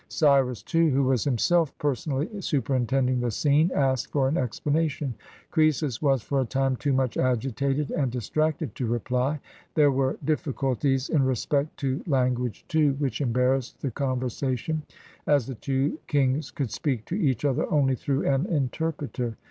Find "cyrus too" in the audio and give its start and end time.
0.09-0.89